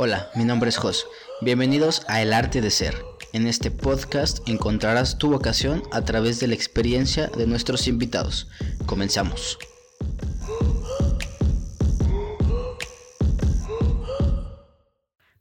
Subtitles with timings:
[0.00, 1.08] Hola, mi nombre es Jos.
[1.40, 2.94] Bienvenidos a El Arte de Ser.
[3.32, 8.48] En este podcast encontrarás tu vocación a través de la experiencia de nuestros invitados.
[8.86, 9.58] Comenzamos.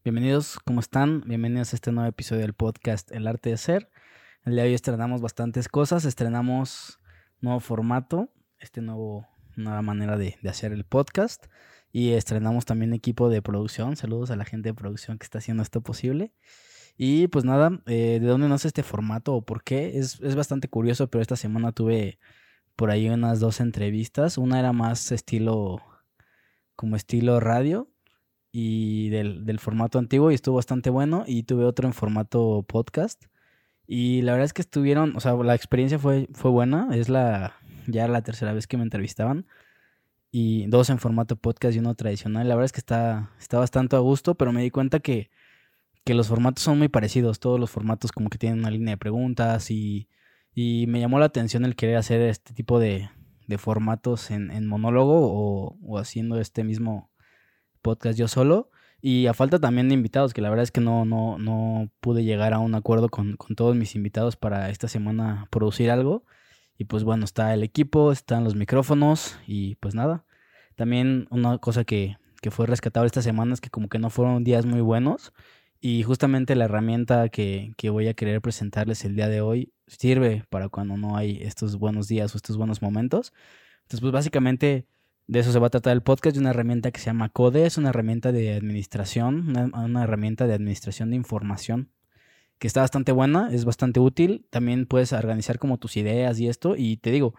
[0.04, 1.22] Bienvenidos, ¿cómo están?
[1.28, 3.92] Bienvenidos a este nuevo episodio del podcast El Arte de Ser.
[4.44, 7.00] El día de hoy estrenamos bastantes cosas, estrenamos
[7.42, 11.46] nuevo formato, este nuevo, nueva manera de, de hacer el podcast.
[11.98, 13.96] Y estrenamos también equipo de producción.
[13.96, 16.32] Saludos a la gente de producción que está haciendo esto posible.
[16.96, 19.98] Y pues nada, eh, ¿de dónde nace este formato o por qué?
[19.98, 22.20] Es, bastante curioso, pero esta semana tuve
[22.76, 24.38] por ahí unas dos entrevistas.
[24.38, 25.82] Una era más estilo,
[26.76, 27.90] como estilo radio
[28.52, 31.24] y del, del, formato antiguo y estuvo bastante bueno.
[31.26, 33.26] Y tuve otro en formato podcast.
[33.88, 36.90] Y la verdad es que estuvieron, o sea, la experiencia fue, fue buena.
[36.92, 37.56] Es la,
[37.88, 39.48] ya la tercera vez que me entrevistaban
[40.32, 42.48] y dos en formato podcast y uno tradicional.
[42.48, 45.30] La verdad es que está, está bastante a gusto, pero me di cuenta que,
[46.04, 47.40] que los formatos son muy parecidos.
[47.40, 50.10] Todos los formatos como que tienen una línea de preguntas y,
[50.54, 53.10] y me llamó la atención el querer hacer este tipo de,
[53.48, 57.10] de formatos en, en monólogo o, o, haciendo este mismo
[57.82, 58.70] podcast yo solo.
[59.02, 62.24] Y a falta también de invitados, que la verdad es que no, no, no pude
[62.24, 66.26] llegar a un acuerdo con, con todos mis invitados para esta semana producir algo.
[66.78, 70.26] Y pues bueno, está el equipo, están los micrófonos y pues nada.
[70.76, 74.44] También una cosa que, que fue rescatable esta semana es que como que no fueron
[74.44, 75.34] días muy buenos
[75.80, 80.46] y justamente la herramienta que, que voy a querer presentarles el día de hoy sirve
[80.50, 83.34] para cuando no hay estos buenos días o estos buenos momentos.
[83.78, 84.88] Entonces pues básicamente
[85.28, 87.66] de eso se va a tratar el podcast, de una herramienta que se llama Code,
[87.66, 91.92] es una herramienta de administración, una, una herramienta de administración de información
[92.60, 94.46] que está bastante buena, es bastante útil.
[94.50, 96.76] También puedes organizar como tus ideas y esto.
[96.76, 97.34] Y te digo,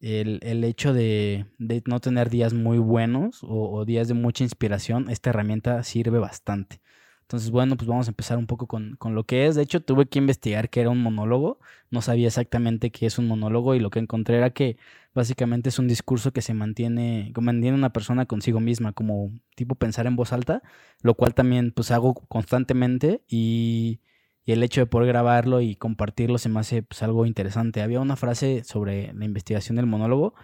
[0.00, 5.08] el, el hecho de, de, no tener días muy buenos o, días de mucha inspiración,
[5.08, 6.80] esta herramienta sirve bastante.
[7.22, 9.54] Entonces, bueno, pues vamos a empezar un poco con, con, lo que es.
[9.54, 11.58] De hecho, tuve que investigar qué era un monólogo.
[11.90, 14.76] No sabía exactamente qué es un monólogo y lo que encontré era que
[15.14, 19.74] básicamente es un discurso que se mantiene, que mantiene una persona consigo misma, como tipo
[19.74, 20.62] pensar en voz alta,
[21.00, 24.00] lo cual también pues hago constantemente y
[24.44, 27.82] y el hecho de poder grabarlo y compartirlo se me hace pues, algo interesante.
[27.82, 30.34] Había una frase sobre la investigación del monólogo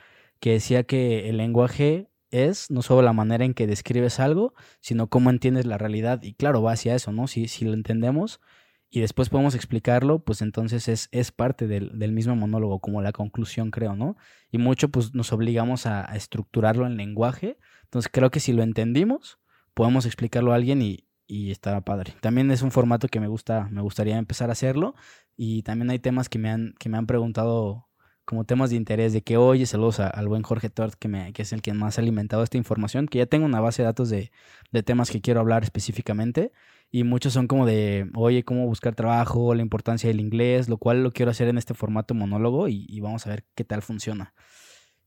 [0.41, 5.09] que decía que el lenguaje es no solo la manera en que describes algo, sino
[5.09, 6.23] cómo entiendes la realidad.
[6.23, 7.27] Y claro, va hacia eso, ¿no?
[7.27, 8.41] Si, si lo entendemos
[8.89, 13.13] y después podemos explicarlo, pues entonces es, es parte del, del, mismo monólogo, como la
[13.13, 14.17] conclusión, creo, ¿no?
[14.51, 17.59] Y mucho, pues nos obligamos a, a estructurarlo en lenguaje.
[17.85, 19.39] Entonces creo que si lo entendimos,
[19.75, 22.15] podemos explicarlo a alguien y, y estaba padre.
[22.21, 24.95] También es un formato que me gusta, me gustaría empezar a hacerlo
[25.37, 27.87] y también hay temas que me han, que me han preguntado
[28.25, 31.43] como temas de interés de que oye, saludos al buen Jorge Tort, que, me, que
[31.43, 34.11] es el que más ha alimentado esta información, que ya tengo una base de datos
[34.11, 34.33] de,
[34.73, 36.53] de temas que quiero hablar específicamente
[36.91, 41.03] y muchos son como de, oye, cómo buscar trabajo, la importancia del inglés, lo cual
[41.05, 44.35] lo quiero hacer en este formato monólogo y vamos a ver qué tal funciona.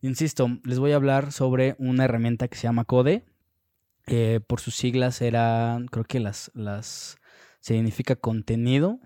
[0.01, 3.25] Insisto, les voy a hablar sobre una herramienta que se llama Code,
[4.07, 7.17] eh, por sus siglas era, creo que las, las
[7.59, 8.99] significa contenido,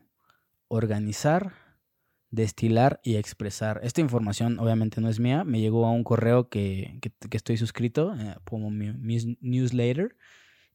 [0.67, 1.53] organizar,
[2.31, 3.79] destilar y expresar.
[3.83, 7.57] Esta información obviamente no es mía, me llegó a un correo que, que, que estoy
[7.57, 10.15] suscrito eh, como mi, mi, newsletter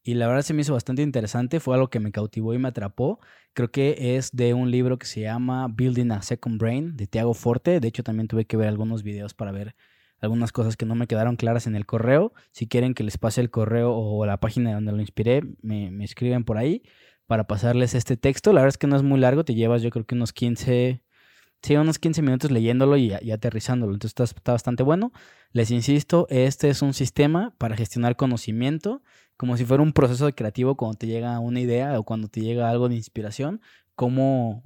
[0.05, 2.69] y la verdad se me hizo bastante interesante, fue algo que me cautivó y me
[2.69, 3.21] atrapó.
[3.53, 7.35] Creo que es de un libro que se llama Building a Second Brain de Tiago
[7.35, 9.77] Forte, de hecho también tuve que ver algunos videos para ver
[10.23, 12.33] algunas cosas que no me quedaron claras en el correo.
[12.53, 16.45] Si quieren que les pase el correo o la página donde lo inspiré, me, escriben
[16.45, 16.83] por ahí
[17.27, 18.53] para pasarles este texto.
[18.53, 21.03] La verdad es que no es muy largo, te llevas yo creo que unos 15,
[21.63, 23.95] sí, unos 15 minutos leyéndolo y, y aterrizándolo.
[23.95, 25.13] Entonces está, está, bastante bueno.
[25.51, 29.03] Les insisto, este es un sistema para gestionar conocimiento,
[29.37, 32.71] como si fuera un proceso creativo cuando te llega una idea o cuando te llega
[32.71, 33.61] algo de inspiración,
[33.97, 34.63] cómo,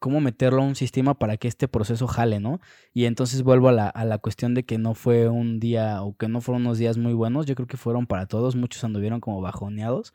[0.00, 2.60] cómo meterlo a un sistema para que este proceso jale, ¿no?
[2.92, 6.16] Y entonces vuelvo a la, a la, cuestión de que no fue un día o
[6.16, 9.20] que no fueron unos días muy buenos, yo creo que fueron para todos, muchos anduvieron
[9.20, 10.14] como bajoneados.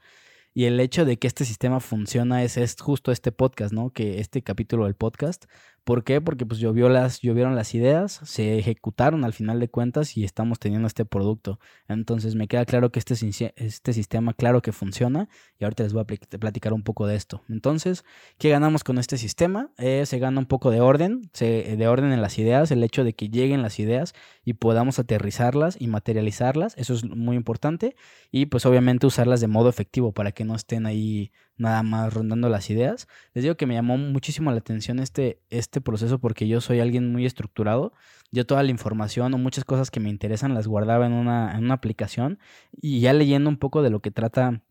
[0.54, 3.92] Y el hecho de que este sistema funciona es, es justo este podcast, ¿no?
[3.92, 5.46] Que este capítulo del podcast
[5.86, 6.20] ¿Por qué?
[6.20, 10.88] Porque pues las, llovieron las ideas, se ejecutaron al final de cuentas y estamos teniendo
[10.88, 11.60] este producto.
[11.88, 13.14] Entonces me queda claro que este,
[13.56, 15.30] este sistema, claro que funciona
[15.60, 16.06] y ahorita les voy a
[16.40, 17.44] platicar un poco de esto.
[17.50, 18.04] Entonces,
[18.40, 19.70] ¿qué ganamos con este sistema?
[19.78, 23.14] Eh, se gana un poco de orden, de orden en las ideas, el hecho de
[23.14, 27.96] que lleguen las ideas y podamos aterrizarlas y materializarlas, eso es muy importante
[28.32, 32.50] y pues obviamente usarlas de modo efectivo para que no estén ahí nada más rondando
[32.50, 33.08] las ideas.
[33.34, 37.12] Les digo que me llamó muchísimo la atención este, este proceso porque yo soy alguien
[37.12, 37.94] muy estructurado.
[38.32, 41.66] Yo toda la información o muchas cosas que me interesan las guardaba en una, en
[41.66, 42.40] una aplicación
[42.72, 44.62] y ya leyendo un poco de lo que trata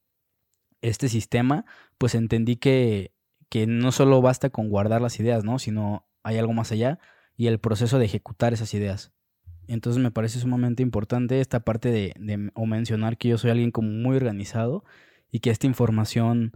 [0.83, 1.65] este sistema,
[1.97, 3.15] pues entendí que,
[3.49, 5.59] que no solo basta con guardar las ideas, ¿no?
[5.59, 6.99] Sino hay algo más allá
[7.37, 9.13] y el proceso de ejecutar esas ideas.
[9.67, 13.89] Entonces me parece sumamente importante esta parte de, o mencionar que yo soy alguien como
[13.89, 14.85] muy organizado
[15.31, 16.53] y que esta información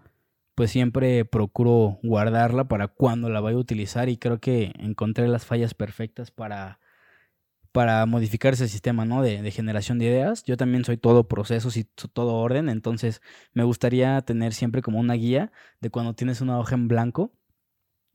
[0.59, 5.47] pues siempre procuro guardarla para cuando la vaya a utilizar y creo que encontré las
[5.47, 6.81] fallas perfectas para,
[7.71, 9.23] para modificar ese sistema ¿no?
[9.23, 10.43] de, de generación de ideas.
[10.43, 13.23] Yo también soy todo procesos y todo orden, entonces
[13.53, 17.33] me gustaría tener siempre como una guía de cuando tienes una hoja en blanco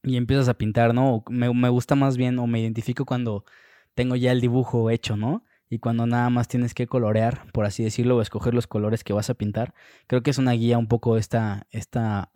[0.04, 1.24] y empiezas a pintar, ¿no?
[1.30, 3.45] Me, me gusta más bien o me identifico cuando
[3.94, 5.45] tengo ya el dibujo hecho, ¿no?
[5.74, 9.12] Y cuando nada más tienes que colorear, por así decirlo, o escoger los colores que
[9.12, 9.74] vas a pintar.
[10.06, 12.31] Creo que es una guía un poco esta, esta,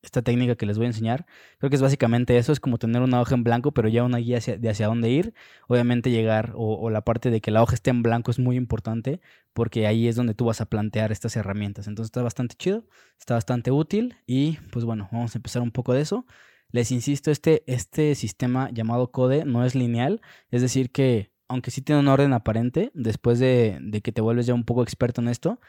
[0.00, 1.26] esta técnica que les voy a enseñar.
[1.58, 4.16] Creo que es básicamente eso, es como tener una hoja en blanco, pero ya una
[4.16, 5.34] guía de hacia dónde ir.
[5.68, 8.56] Obviamente llegar, o, o, la parte de que la hoja esté en blanco es muy
[8.56, 9.20] importante,
[9.52, 11.88] porque ahí es donde tú vas a plantear estas herramientas.
[11.88, 12.86] Entonces está bastante chido,
[13.18, 16.24] está bastante útil y pues bueno, vamos a empezar un poco de eso.
[16.70, 21.82] Les insisto, este, este sistema llamado CODE no es lineal, es decir que aunque sí
[21.82, 25.60] tiene un orden aparente, después de, que te vuelves ya un poco experto en esto,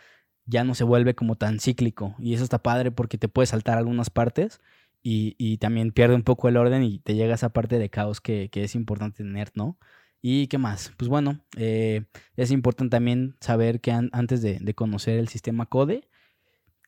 [0.46, 2.16] ya no se vuelve como tan cíclico.
[2.20, 4.62] Y eso está padre porque te puedes saltar algunas partes
[5.02, 8.50] y, también pierde un poco el orden y te llega esa parte de caos que,
[8.54, 9.78] es importante tener, ¿no?
[10.22, 10.94] ¿Y qué más?
[10.98, 12.06] Pues bueno, eh,
[12.38, 16.08] es importante también saber que antes de, de, conocer el sistema CODE,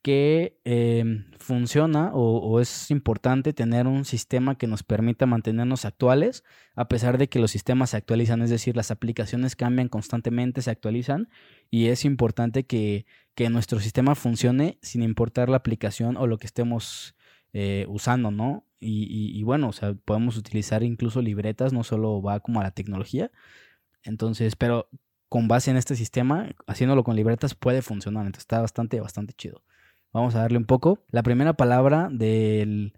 [0.05, 6.43] que em, funciona o, es importante tener un sistema que nos permita mantenernos actuales,
[6.75, 10.69] a pesar de que los sistemas se actualizan, es decir, las aplicaciones cambian constantemente, se
[10.69, 11.27] actualizan,
[11.71, 13.07] y es importante que,
[13.49, 17.15] nuestro sistema funcione sin importar la aplicación o lo que estemos
[17.53, 18.63] eh, usando, ¿no?
[18.79, 22.71] Y, y, bueno, o sea, podemos utilizar incluso libretas, no solo va como a la
[22.71, 23.31] tecnología.
[24.03, 24.87] Entonces, pero
[25.29, 29.63] con base en este sistema, haciéndolo con libretas puede funcionar, entonces está bastante, bastante chido.
[30.15, 30.99] Vamos a darle un poco.
[31.11, 32.93] La primera palabra del,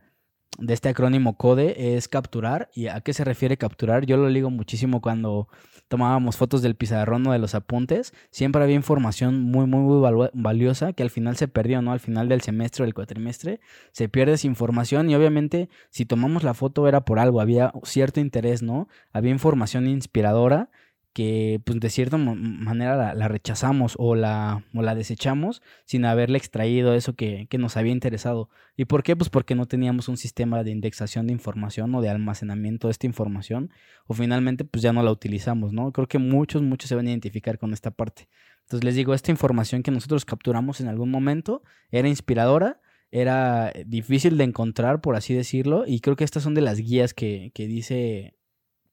[0.60, 2.70] de este acrónimo CODE es capturar.
[2.76, 4.06] ¿Y a qué se refiere capturar?
[4.06, 5.48] Yo lo digo muchísimo cuando
[5.88, 8.14] tomábamos fotos del pizarrón o de los apuntes.
[8.30, 11.92] Siempre había información muy, muy, muy valiosa que al final se perdió, ¿no?
[11.92, 13.62] Al final del semestre o del cuatrimestre
[13.94, 18.20] se pierde esa información y obviamente si tomamos la foto era por algo, había cierto
[18.20, 18.90] interés, ¿no?
[19.12, 20.70] Había información inspiradora
[21.18, 26.94] que pues de cierta manera la, rechazamos o la, o la desechamos sin haberle extraído
[26.94, 28.52] eso que, que, nos había interesado.
[28.76, 29.16] ¿Y por qué?
[29.16, 33.08] Pues porque no teníamos un sistema de indexación de información o de almacenamiento de esta
[33.08, 33.72] información
[34.06, 35.92] o finalmente pues ya no la utilizamos, ¿no?
[35.92, 38.30] Creo que muchos, muchos se van a identificar con esta parte.
[38.66, 42.80] Entonces les digo, esta información que nosotros capturamos en algún momento era inspiradora,
[43.10, 47.16] era difícil de encontrar, por así decirlo, y creo que estas son de las guías
[47.16, 48.36] que, que dice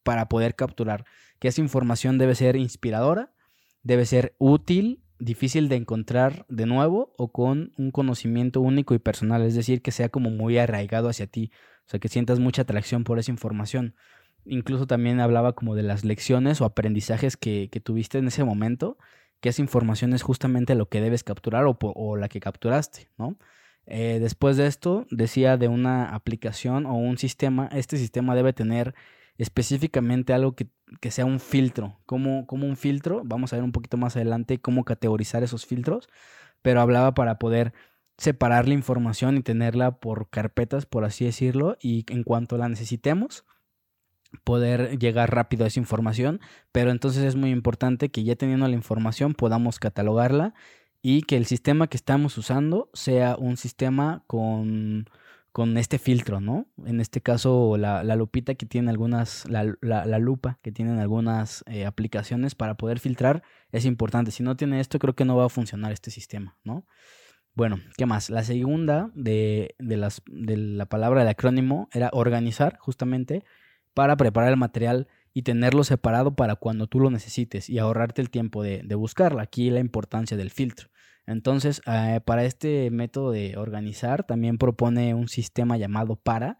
[0.02, 1.04] para poder capturar
[1.38, 3.32] que esa información debe ser inspiradora,
[3.82, 9.42] debe ser útil, difícil de encontrar de nuevo o con un conocimiento único y personal,
[9.42, 11.50] es decir, que sea como muy arraigado hacia ti,
[11.86, 13.94] o sea, que sientas mucha atracción por esa información.
[14.44, 18.98] Incluso también hablaba como de las lecciones o aprendizajes que, tuviste en ese momento,
[19.40, 23.38] que esa información es justamente lo que debes capturar o, la que capturaste, ¿no?
[23.86, 28.94] Eh, después de esto, decía de una aplicación o un sistema, este sistema debe tener
[29.38, 30.68] específicamente algo que,
[31.10, 34.84] sea un filtro, como, como un filtro, vamos a ver un poquito más adelante cómo
[34.84, 36.08] categorizar esos filtros,
[36.62, 37.72] pero hablaba para poder
[38.16, 43.44] separar la información y tenerla por carpetas, por así decirlo, y en cuanto la necesitemos,
[44.44, 46.40] poder llegar rápido a esa información,
[46.72, 50.54] pero entonces es muy importante que ya teniendo la información podamos catalogarla
[51.02, 55.08] y que el sistema que estamos usando sea un sistema con
[55.54, 56.66] con este filtro, ¿no?
[56.84, 62.56] En este caso, la, lupita que tiene algunas, la, lupa que tienen algunas eh, aplicaciones
[62.56, 64.32] para poder filtrar es importante.
[64.32, 66.84] Si no tiene esto, creo que no va a funcionar este sistema, ¿no?
[67.54, 68.30] Bueno, ¿qué más?
[68.30, 73.44] La segunda de, las, de la palabra del acrónimo era organizar, justamente,
[73.94, 78.28] para preparar el material y tenerlo separado para cuando tú lo necesites y ahorrarte el
[78.28, 79.42] tiempo de, de buscarla.
[79.42, 80.88] Aquí la importancia del filtro.
[81.26, 86.58] Entonces, eh, para este método de organizar, también propone un sistema llamado para.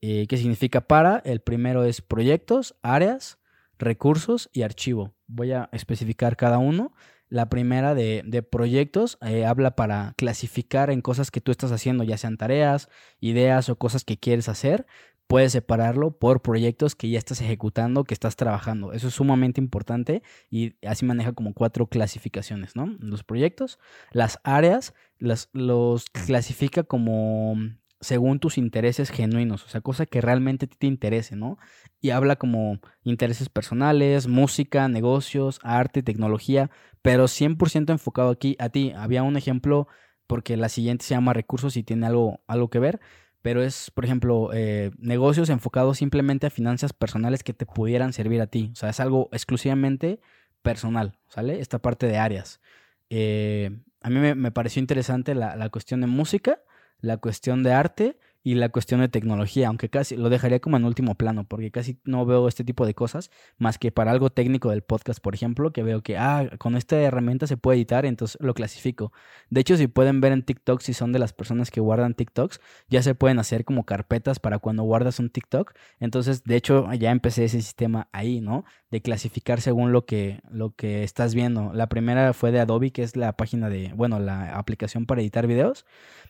[0.00, 1.18] Eh, ¿Qué significa para?
[1.24, 3.38] El primero es proyectos, áreas,
[3.78, 5.14] recursos y archivo.
[5.26, 6.94] Voy a especificar cada uno.
[7.28, 12.18] La primera de, proyectos eh, habla para clasificar en cosas que tú estás haciendo, ya
[12.18, 14.86] sean tareas, ideas o cosas que quieres hacer
[15.26, 18.92] puedes separarlo por proyectos que ya estás ejecutando, que estás trabajando.
[18.92, 22.86] Eso es sumamente importante y así maneja como cuatro clasificaciones, ¿no?
[23.00, 23.78] Los proyectos,
[24.12, 27.56] las áreas, las, los clasifica como
[28.00, 31.58] según tus intereses genuinos, o sea, cosa que realmente te interese, ¿no?
[32.00, 36.70] Y habla como intereses personales, música, negocios, arte, tecnología,
[37.02, 38.92] pero 100% enfocado aquí a ti.
[38.96, 39.88] Había un ejemplo
[40.26, 43.00] porque la siguiente se llama recursos y tiene algo, algo que ver,
[43.46, 48.40] pero es, por ejemplo, eh, negocios enfocados simplemente a finanzas personales que te pudieran servir
[48.40, 48.70] a ti.
[48.72, 50.18] O sea, es algo exclusivamente
[50.62, 51.60] personal, ¿sale?
[51.60, 52.60] Esta parte de áreas.
[53.08, 56.58] Eh, a mí me, pareció interesante la, la, cuestión de música,
[56.98, 60.84] la cuestión de arte y la cuestión de tecnología, aunque casi lo dejaría como en
[60.84, 64.70] último plano, porque casi no veo este tipo de cosas, más que para algo técnico
[64.70, 68.38] del podcast, por ejemplo, que veo que, ah, con esta herramienta se puede editar, entonces
[68.40, 69.12] lo clasifico.
[69.50, 72.60] De hecho, si pueden ver en TikTok, si son de las personas que guardan TikToks,
[72.88, 75.74] ya se pueden hacer como carpetas para cuando guardas un TikTok.
[75.98, 78.64] Entonces, de hecho, ya empecé ese sistema ahí, ¿no?
[78.92, 81.72] De clasificar según lo que, lo que estás viendo.
[81.72, 85.48] La primera fue de Adobe, que es la página de, bueno, la aplicación para editar
[85.48, 85.84] videos.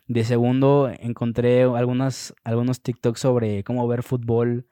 [0.09, 2.06] De segundo, encontré algunas,
[2.45, 4.67] algunos TikToks sobre cómo ver fútbol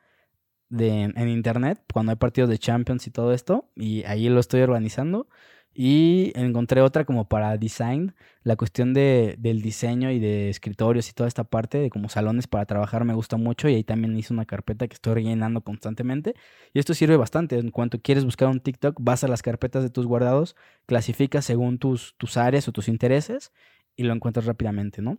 [0.69, 4.62] de, en internet, cuando hay partidos de Champions y todo esto, y ahí lo estoy
[4.62, 5.29] organizando.
[5.76, 8.14] Y encontré otra como para design,
[8.45, 12.47] la cuestión de, del diseño y de escritorios y toda esta parte de como salones
[12.47, 16.37] para trabajar me gusta mucho y ahí también hice una carpeta que estoy rellenando constantemente
[16.73, 17.59] y esto sirve bastante.
[17.59, 20.55] En cuanto quieres buscar un TikTok, vas a las carpetas de tus guardados,
[20.87, 23.53] clasificas según tus, tus áreas o tus intereses
[23.97, 25.19] y lo encuentras rápidamente, ¿no?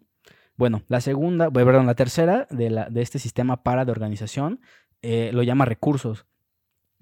[0.57, 4.62] Bueno, la segunda, perdón, la tercera de, la, este sistema para de organización
[5.01, 6.25] eh, lo llama recursos,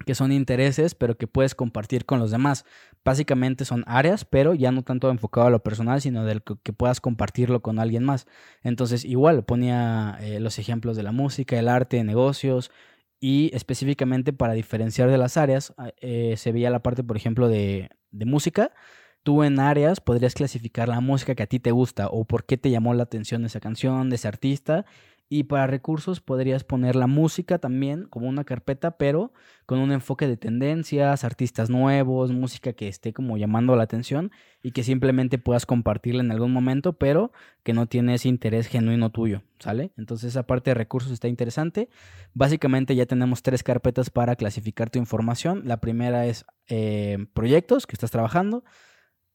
[0.06, 2.66] que son intereses, pero que puedes compartir con los demás.
[3.06, 7.00] Básicamente son áreas, pero ya no tanto enfocado a lo personal, sino del que, puedas
[7.00, 8.26] compartirlo con alguien más.
[8.64, 12.72] Entonces, igual ponía eh, los ejemplos de la música, el arte, negocios,
[13.20, 17.90] y específicamente para diferenciar de las áreas, eh, se veía la parte, por ejemplo, de
[18.12, 18.72] música
[19.24, 22.58] tú en áreas podrías clasificar la música que a ti te gusta o por qué
[22.58, 24.86] te llamó la atención esa canción, de ese artista.
[25.30, 29.34] Y para recursos podrías poner la música también como una carpeta, pero
[29.66, 34.74] con un enfoque de tendencias, artistas nuevos, música que esté como llamando la atención y
[34.74, 37.32] que simplemente puedas compartirla en algún momento, pero
[37.64, 39.92] que no tiene ese interés genuino tuyo, ¿sale?
[39.98, 41.90] Entonces esa parte de recursos está interesante.
[42.36, 45.64] Básicamente ya tenemos tres carpetas para clasificar tu información.
[45.66, 48.64] La primera es eh, proyectos que estás trabajando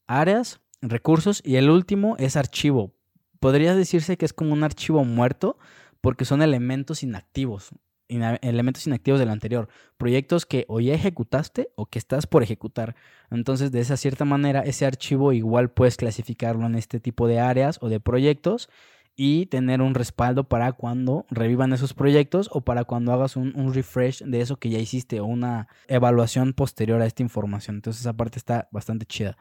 [0.09, 2.93] áreas, recursos y el último es archivo.
[3.39, 5.57] Podría decirse que es como un archivo muerto
[6.01, 7.69] porque son elementos inactivos,
[8.07, 12.95] elementos inactivos del anterior, proyectos que o ya ejecutaste o que estás por ejecutar.
[13.29, 17.77] Entonces, de esa cierta manera, ese archivo igual puedes clasificarlo en este tipo de áreas
[17.81, 18.69] o de proyectos
[19.15, 23.73] y tener un respaldo para cuando revivan esos proyectos o para cuando hagas un, un,
[23.73, 27.75] refresh de eso que ya hiciste o una evaluación posterior a esta información.
[27.75, 29.37] Entonces esa parte está bastante chida.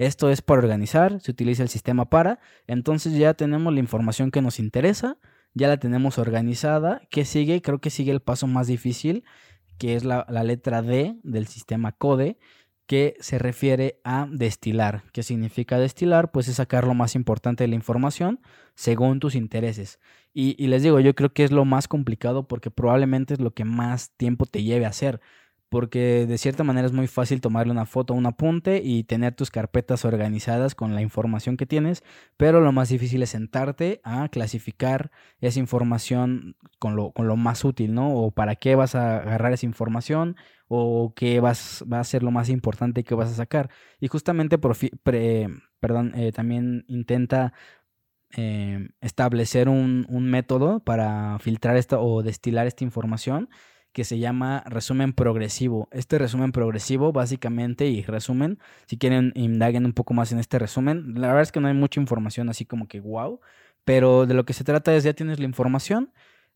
[0.00, 4.40] Esto es para organizar, se utiliza el sistema para, entonces ya tenemos la información que
[4.40, 5.18] nos interesa,
[5.52, 7.02] ya la tenemos organizada.
[7.10, 7.60] ¿Qué sigue?
[7.60, 9.24] Creo que sigue el paso más difícil,
[9.76, 12.38] que es la, letra D del sistema CODE,
[12.86, 15.02] que se refiere a destilar.
[15.12, 16.30] ¿Qué significa destilar?
[16.30, 18.40] Pues es sacar lo más importante de la información
[18.74, 20.00] según tus intereses.
[20.32, 23.50] Y, y, les digo, yo creo que es lo más complicado porque probablemente es lo
[23.50, 25.20] que más tiempo te lleve a hacer
[25.70, 29.50] porque de cierta manera es muy fácil tomarle una foto, un apunte y tener tus
[29.52, 32.02] carpetas organizadas con la información que tienes,
[32.36, 37.64] pero lo más difícil es sentarte a clasificar esa información con lo, con lo más
[37.64, 38.12] útil, ¿no?
[38.12, 40.36] O para qué vas a agarrar esa información
[40.66, 43.70] o qué vas, va a ser lo más importante que vas a sacar.
[44.00, 47.52] Y justamente, perdón, eh, también intenta
[48.36, 53.48] eh, establecer un, un método para filtrar esta o destilar esta información
[53.92, 55.88] que se llama resumen progresivo.
[55.90, 61.14] Este resumen progresivo, básicamente, y resumen, si quieren indaguen un poco más en este resumen,
[61.14, 63.40] la verdad es que no hay mucha información así como que wow,
[63.84, 66.12] pero de lo que se trata es ya tienes la información,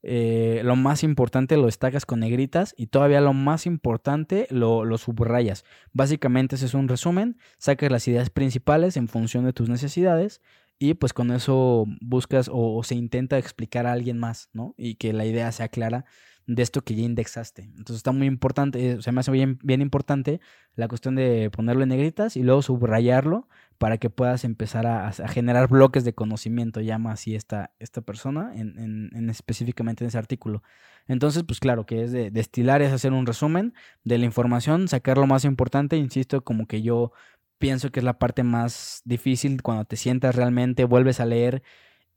[0.06, 4.98] eh, lo más importante lo destacas con negritas y todavía lo más importante lo, lo,
[4.98, 5.64] subrayas.
[5.94, 10.42] Básicamente ese es un resumen, sacas las ideas principales en función de tus necesidades
[10.78, 14.74] y pues con eso buscas o, o se intenta explicar a alguien más, ¿no?
[14.76, 16.04] Y que la idea sea clara
[16.46, 17.62] de esto que ya indexaste.
[17.62, 20.40] Entonces está muy importante, eh, se me hace bien, bien importante
[20.74, 23.48] la cuestión de ponerlo en negritas y luego subrayarlo
[23.78, 29.10] para que puedas empezar a, generar bloques de conocimiento, llama así esta, esta persona, en,
[29.12, 30.62] en, específicamente en ese artículo.
[31.06, 33.74] Entonces, pues claro, que es de destilar, es hacer un resumen
[34.04, 37.12] de la información, sacar lo más importante, insisto, como que yo
[37.58, 41.62] pienso que es la parte más difícil cuando te sientas realmente, vuelves a leer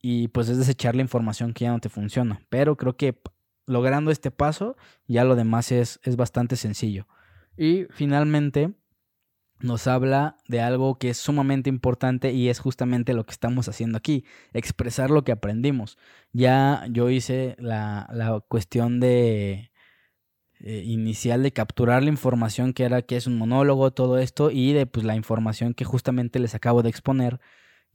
[0.01, 2.41] y pues es desechar la información que ya no te funciona.
[2.49, 3.17] Pero creo que
[3.67, 4.75] logrando este paso,
[5.07, 7.07] ya lo demás es, es bastante sencillo.
[7.55, 8.73] Y finalmente
[9.59, 13.97] nos habla de algo que es sumamente importante y es justamente lo que estamos haciendo
[13.97, 15.97] aquí, expresar lo que aprendimos.
[16.31, 19.71] Ya yo hice la, la cuestión de
[20.59, 24.73] eh, inicial de capturar la información que era que es un monólogo, todo esto, y
[24.73, 27.39] de pues la información que justamente les acabo de exponer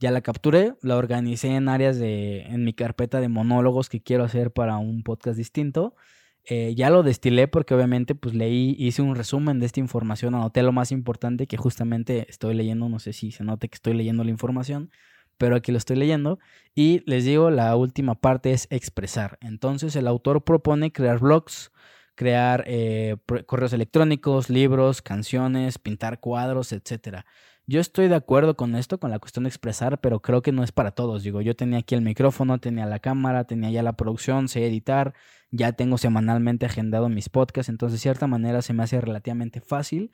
[0.03, 4.25] ya la capturé, la organicé en áreas de, en mi carpeta de monólogos que quiero
[4.25, 5.95] hacer para un podcast distinto.
[6.43, 10.61] Eh, ya lo destilé porque obviamente pues leí, hice un resumen de esta información, anoté
[10.61, 14.25] lo más importante que justamente estoy leyendo, no sé si se note que estoy leyendo
[14.25, 14.91] la información,
[15.37, 16.37] pero aquí lo estoy leyendo.
[16.75, 19.37] Y les digo, la última parte es expresar.
[19.39, 21.71] Entonces el autor propone crear blogs,
[22.15, 27.25] crear eh, correos electrónicos, libros, canciones, pintar cuadros, etcétera.
[27.65, 30.63] Yo estoy de acuerdo con esto, con la cuestión de expresar, pero creo que no
[30.63, 31.23] es para todos.
[31.23, 35.13] Digo, yo tenía aquí el micrófono, tenía la cámara, tenía ya la producción, sé editar,
[35.49, 40.11] ya tengo semanalmente agendado mis podcasts, entonces de cierta manera se me hace relativamente fácil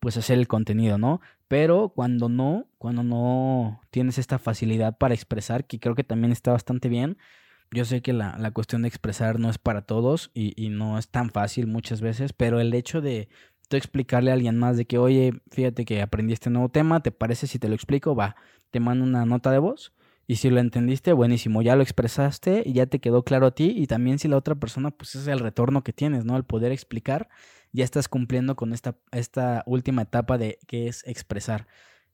[0.00, 1.20] pues hacer el contenido, ¿no?
[1.48, 6.52] Pero cuando no, cuando no tienes esta facilidad para expresar, que creo que también está
[6.52, 7.18] bastante bien,
[7.70, 10.98] yo sé que la, la cuestión de expresar no es para todos y, y, no
[10.98, 13.28] es tan fácil muchas veces, pero el hecho de
[13.68, 17.12] tú explicarle a alguien más de que, oye, fíjate que aprendí este nuevo tema, ¿te
[17.12, 18.14] parece si te lo explico?
[18.14, 18.36] Va,
[18.70, 19.92] te mando una nota de voz.
[20.26, 23.72] Y si lo entendiste, buenísimo, ya lo expresaste y ya te quedó claro a ti.
[23.74, 26.36] Y también si la otra persona, pues es el retorno que tienes, ¿no?
[26.36, 27.30] El poder explicar,
[27.72, 31.66] ya estás cumpliendo con esta, esta última etapa de que es expresar.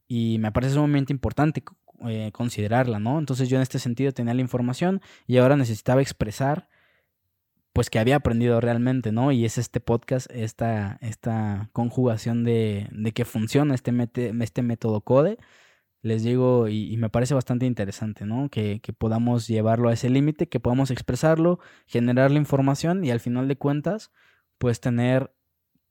[0.07, 1.65] Y me parece sumamente importante
[2.09, 3.19] eh, considerarla, ¿no?
[3.19, 6.69] Entonces yo en este sentido tenía la información y ahora necesitaba expresar
[7.75, 9.33] pues que había aprendido realmente, ¿no?
[9.33, 13.93] Y es este podcast, esta, esta conjugación de, de que funciona este,
[14.41, 15.39] este método CODE,
[16.03, 18.49] les digo, y, me parece bastante interesante, ¿no?
[18.49, 23.21] Que, que podamos llevarlo a ese límite, que podamos expresarlo, generar la información y al
[23.21, 24.13] final de cuentas,
[24.59, 25.34] pues tener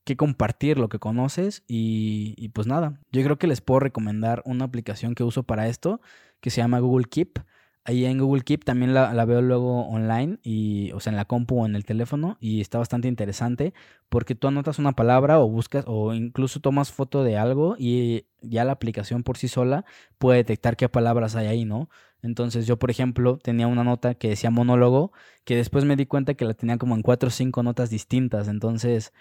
[0.03, 4.41] que compartir lo que conoces y, y pues nada, yo creo que les puedo recomendar
[4.45, 6.01] una aplicación que uso para esto,
[6.41, 7.39] que se llama Google Keep
[7.85, 11.61] Ahí en Google Keep también la, veo luego online, y, o sea, en la compu
[11.61, 13.73] o en el teléfono, y está bastante interesante
[14.07, 18.63] porque tú anotas una palabra o buscas o incluso tomas foto de algo y ya
[18.63, 19.83] la aplicación por sí sola
[20.17, 21.89] puede detectar qué palabras hay ahí, ¿no?
[22.21, 25.11] Entonces yo, por ejemplo, tenía una nota que decía monólogo,
[25.43, 28.47] que después me di cuenta que la tenía como en cuatro o cinco notas distintas,
[28.47, 29.11] entonces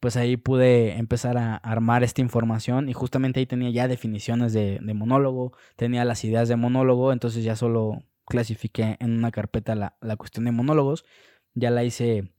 [0.00, 4.80] pues ahí pude empezar a armar esta información y justamente ahí tenía ya definiciones de,
[4.94, 10.16] monólogo, tenía las ideas de monólogo, entonces ya solo clasifiqué en una carpeta la, la,
[10.16, 11.04] cuestión de monólogos,
[11.54, 12.32] ya la hice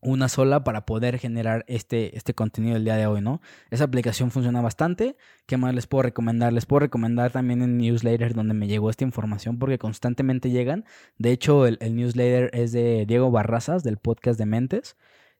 [0.00, 3.40] una sola para poder generar este, este contenido del día de hoy, ¿no?
[3.70, 5.16] Esa aplicación funciona bastante.
[5.46, 6.52] ¿Qué más les puedo recomendar?
[6.52, 10.84] Les puedo recomendar también en newsletter donde me llegó esta información porque constantemente llegan.
[11.18, 14.96] De hecho, el, el newsletter es de Diego Barrazas del podcast de Mentes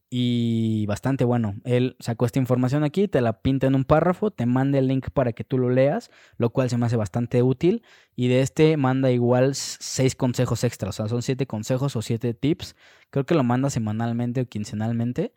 [0.09, 1.57] y bastante bueno.
[1.65, 5.11] Él sacó esta información aquí, te la pinta en un párrafo, te manda el link
[5.11, 7.83] para que tú lo leas, lo cual se me hace bastante útil.
[8.15, 12.35] Y de este manda igual seis consejos extras, o sea, son siete consejos o siete
[12.35, 12.77] tips.
[13.11, 15.33] Creo que lo manda semanalmente o quincenalmente.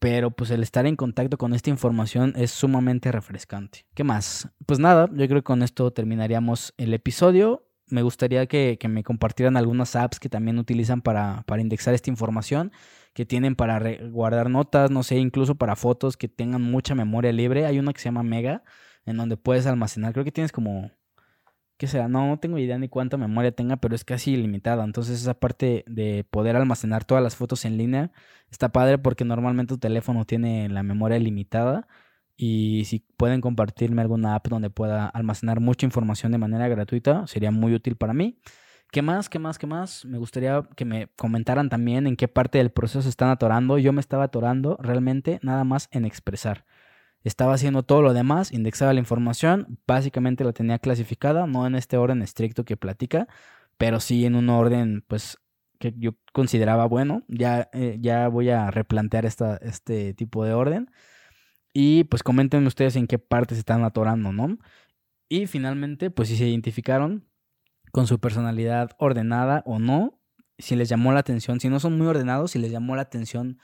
[0.00, 3.84] Pero pues el estar en contacto con esta información es sumamente refrescante.
[3.94, 4.48] ¿Qué más?
[4.64, 9.02] Pues nada, yo creo que con esto terminaríamos el episodio me gustaría que, que, me
[9.02, 12.70] compartieran algunas apps que también utilizan para, para indexar esta información
[13.18, 17.66] que tienen para guardar notas, no sé, incluso para fotos que tengan mucha memoria libre.
[17.66, 18.62] Hay una que se llama Mega,
[19.06, 20.92] en donde puedes almacenar, creo que tienes como,
[21.78, 22.06] ¿qué será?
[22.06, 24.84] No, tengo idea ni cuánta memoria tenga, pero es casi ilimitada.
[24.84, 28.12] Entonces esa parte de poder almacenar todas las fotos en línea
[28.52, 31.88] está padre porque normalmente tu teléfono tiene la memoria limitada.
[32.36, 37.50] Y si pueden compartirme alguna app donde pueda almacenar mucha información de manera gratuita, sería
[37.50, 38.38] muy útil para mí.
[38.90, 39.28] ¿Qué más?
[39.28, 39.58] ¿Qué más?
[39.58, 40.04] ¿Qué más?
[40.06, 43.76] Me gustaría que me comentaran también en qué parte del proceso están atorando.
[43.78, 46.64] Yo me estaba atorando realmente nada más en expresar.
[47.22, 51.98] Estaba haciendo todo lo demás, indexaba la información, básicamente la tenía clasificada, no en este
[51.98, 53.28] orden estricto que platica,
[53.76, 55.38] pero sí en un orden pues
[55.78, 57.24] que yo consideraba bueno.
[57.28, 60.90] Ya, eh, ya voy a replantear esta, este tipo de orden.
[61.74, 64.58] Y pues comenten ustedes en qué parte se están atorando, ¿no?
[65.28, 67.28] Y finalmente, pues si se identificaron,
[67.92, 70.20] con su personalidad ordenada o no,
[70.58, 73.58] si les llamó la atención, si no son muy ordenados, si les llamó la atención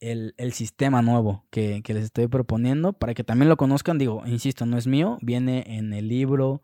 [0.00, 4.78] el, sistema nuevo que, les estoy proponiendo, para que también lo conozcan, digo, insisto, no
[4.78, 6.62] es mío, viene en el libro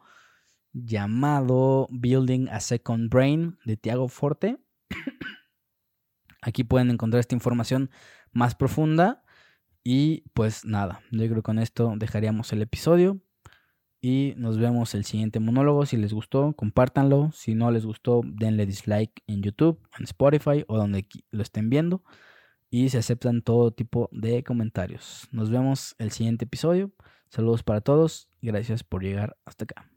[0.72, 4.58] llamado Building a Second Brain de Tiago Forte.
[6.42, 7.90] Aquí pueden encontrar esta información
[8.32, 9.22] más profunda.
[9.82, 13.20] Y pues nada, yo creo que con esto dejaríamos el episodio.
[14.00, 15.86] Y nos vemos el siguiente monólogo.
[15.86, 17.30] Si les gustó, compártanlo.
[17.32, 22.02] Si no les gustó, denle dislike en YouTube, en Spotify o donde lo estén viendo.
[22.70, 25.28] Y se aceptan todo tipo de comentarios.
[25.32, 26.92] Nos vemos el siguiente episodio.
[27.28, 29.95] Saludos para todos gracias por llegar hasta acá.